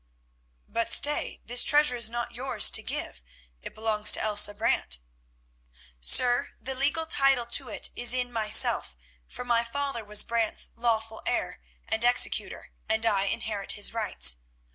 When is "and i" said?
12.89-13.25